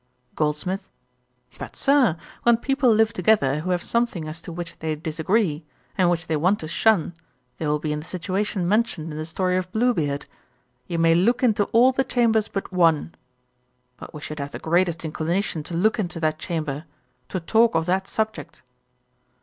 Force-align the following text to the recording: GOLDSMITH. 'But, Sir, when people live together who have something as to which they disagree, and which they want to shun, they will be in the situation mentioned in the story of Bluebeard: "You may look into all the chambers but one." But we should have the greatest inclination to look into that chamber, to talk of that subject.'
GOLDSMITH. 0.35 0.89
'But, 1.59 1.75
Sir, 1.75 2.17
when 2.41 2.57
people 2.57 2.89
live 2.89 3.13
together 3.13 3.59
who 3.59 3.69
have 3.69 3.83
something 3.83 4.27
as 4.27 4.41
to 4.41 4.51
which 4.51 4.79
they 4.79 4.95
disagree, 4.95 5.63
and 5.95 6.09
which 6.09 6.25
they 6.25 6.35
want 6.35 6.59
to 6.61 6.67
shun, 6.67 7.13
they 7.59 7.67
will 7.67 7.77
be 7.77 7.93
in 7.93 7.99
the 7.99 8.05
situation 8.05 8.67
mentioned 8.67 9.11
in 9.11 9.17
the 9.19 9.27
story 9.27 9.57
of 9.57 9.71
Bluebeard: 9.71 10.25
"You 10.87 10.97
may 10.97 11.13
look 11.13 11.43
into 11.43 11.65
all 11.65 11.91
the 11.91 12.03
chambers 12.03 12.47
but 12.47 12.73
one." 12.73 13.13
But 13.97 14.11
we 14.11 14.21
should 14.21 14.39
have 14.39 14.49
the 14.53 14.57
greatest 14.57 15.05
inclination 15.05 15.61
to 15.65 15.75
look 15.75 15.99
into 15.99 16.19
that 16.19 16.39
chamber, 16.39 16.85
to 17.29 17.39
talk 17.39 17.75
of 17.75 17.85
that 17.85 18.07
subject.' 18.07 18.63